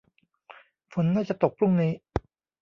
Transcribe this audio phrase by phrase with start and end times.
[0.93, 1.91] ฝนน่าจะตกพรุ่งนี้